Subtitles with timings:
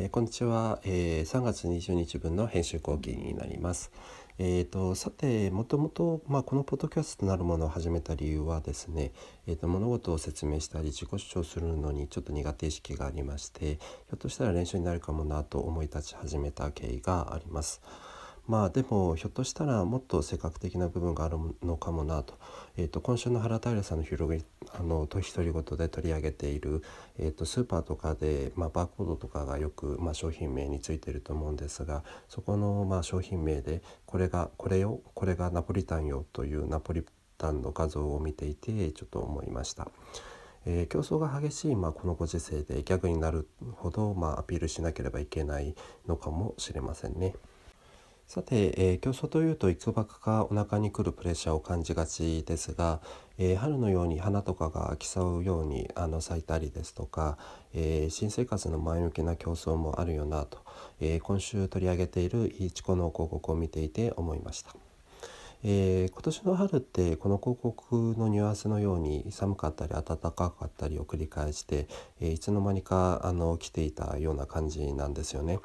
[0.00, 3.90] えー、こんにちは、えー、3月20日分の編集後期になります。
[4.38, 9.10] えーと、さてもともと、まあ、このポッドキャストなるものを始めた理由はですね、
[9.48, 17.82] えーと、物事を説明したり自己主張するのにちょっと苦手意識がありましてひょっとしたら練習になるかもなと思い立ち始めた経緯があります。
[18.48, 22.34] まあでもひょっとしたらもっと性格的な部分があるのかもなと,、
[22.78, 24.42] えーと、今週の原平さんの広げ
[24.72, 26.82] あの独り言で取り上げている、
[27.18, 37.04] えーと、スーパーとかで、まあ、バーコードとかがよく、まあ、商品名についてると思うんですがそこの、まあ、商品名でこれがこれよこれがナポリタンよというナポリ
[37.36, 39.88] タンの画像を見ていてちょっと思いました。
[40.66, 45.74] えー、競争が激しい、まあ、このご時世でギャグになるほど、まあ、アピールしなければいけない
[46.06, 47.34] のかもしれませんね。
[48.28, 53.00] さて、えー、競争というといつばかかお腹にくるプレッシャーを感じがちですが、
[53.38, 57.38] えー、春のように花とかが競うようにあの咲いたりですとか、
[57.72, 60.58] えー、新生活の前向きな競争もあるよなと、
[61.00, 64.76] え今週取り上げているいちこの広告を見ていて思いました。
[65.64, 71.88] えー、今年の春ってこの広告のニュアンスのように寒かったり暖かかったりを繰り返して、
[72.20, 75.60] えー、いつの間にかあの来ていたような感じなんですよね。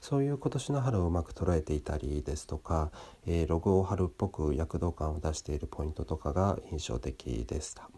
[0.00, 2.90] そういう今年の春をうまく捉えていたりですとか、
[3.26, 7.90] えー、ロゴを春っぽく躍動感を出しているポイントとかが印象的でした。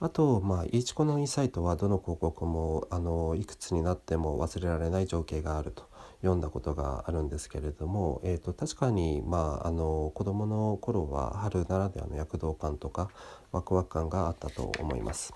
[0.00, 5.88] あと、まあ、イーチコのインサイトはどの広告もあのいくつになっても忘れられない情景があると
[6.20, 13.08] 読んだことがあるんですけれども、えーと、確かに、まあ、あの子どもの頃は春ならではの躍動感とか
[13.52, 15.32] ワクワク感があったと思います。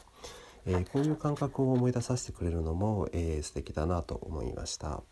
[0.66, 5.02] えー、こういう感覚を思い出させてくれるのも、えー、素敵だなと思いました。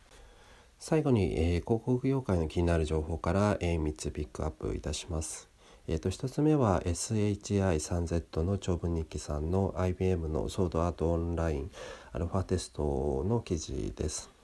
[0.78, 5.48] 最後に、えー、広告業界の気になる情報から、えー、3つピックアップいたします。
[5.88, 11.70] えーと、1つ目は SHI3Z の長文日記さんの IBM のソードアートオンライン
[12.12, 14.35] アルファテストの記事です。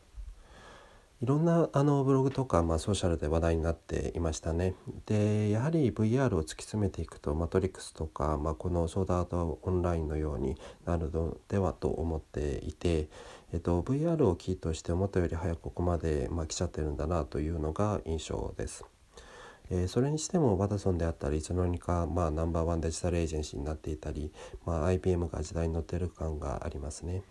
[1.23, 4.75] いろんなあのブログとか、まあ、ソーシャルで話題になっていましたね。
[5.07, 13.07] でやはり VR を突き詰めていくとマトリックスとか、まあ、このソードアートオンラインのようになるのではと思っていて、
[13.53, 18.85] えっと、VR をキーとして思ったより早くここまで、まあ、来ちゃってるんだなというのが印象です。
[19.71, 24.33] え、それにしてもワダソンであったりいつの間にか、まあ、ナンバーワンデジタルエージェンシーになっていたり、
[24.67, 27.23] まあ、IBM が時代に乗ってる感がありますね。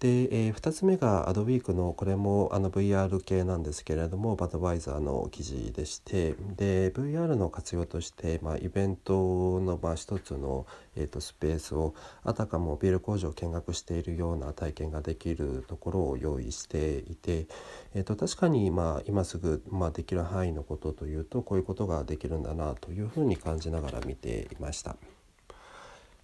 [0.00, 17.48] で、えー、2つ目がアドウィークのこれもあの VR 系なんですけれどもバドバイザーの記事でしてで VR の活用として、まあ、イベントの、まあ、一つの、えーと、スペースをあたかもビル工場を見学しているような体験ができるところを用意していて、
[17.94, 24.96] えーと、確かに、まあ、今すぐ、まあ、できる範囲のことというとこういうことができるんだなというふうに感じながら見ていました。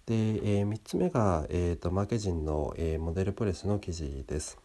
[0.05, 4.59] で、えー、3つ目が、えーと、マーケジンの、えー、モデルプレスの記事です。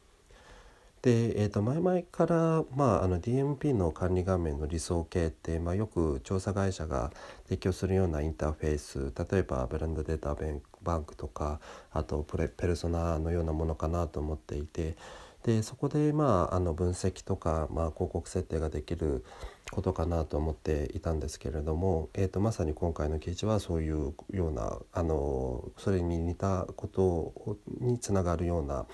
[1.03, 7.11] で、えーと、前々から、まあ、あの DMP の管理画面の理想形って、まあ、よく調査会社が
[7.45, 10.61] 提供するようなインターフェース例えばブランドデータバン
[11.07, 11.61] クとか
[11.93, 14.97] あとプレペルソナのようなものかなと思っていて
[15.45, 19.25] でそこで、まあ、あの分析とか、まあ、広告設定ができる
[19.71, 28.85] ことかなと思っていたんですけれども、えーと、まさに今回の記事はそういうようなあのそれに似たことにつながるような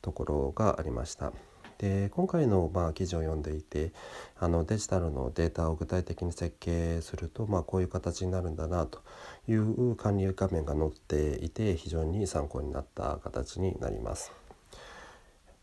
[0.00, 1.32] ところがありました。
[1.80, 3.92] で今回のまあ記事を読んでいて
[4.38, 9.00] あのデジタルのデータを具体的に設計すると、まあ、こういう形になるんだなと
[9.48, 14.30] いう管理画面が載っていて非常に参考になった形になります。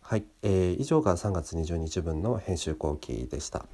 [0.02, 3.68] はい、えー、以上が3月20日分の編集後期でした。